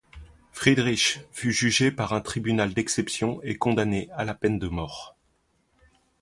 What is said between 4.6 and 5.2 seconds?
mort.